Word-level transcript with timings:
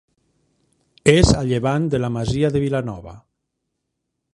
És 1.13 1.29
a 1.41 1.45
llevant 1.51 1.87
de 1.95 2.03
la 2.03 2.13
masia 2.17 2.53
de 2.57 2.67
Vilanova. 2.67 3.19